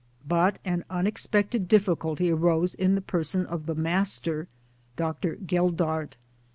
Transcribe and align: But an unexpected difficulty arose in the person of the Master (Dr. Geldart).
But 0.27 0.57
an 0.65 0.83
unexpected 0.89 1.67
difficulty 1.67 2.31
arose 2.31 2.73
in 2.73 2.95
the 2.95 3.01
person 3.01 3.45
of 3.45 3.67
the 3.67 3.75
Master 3.75 4.47
(Dr. 4.95 5.35
Geldart). 5.35 6.17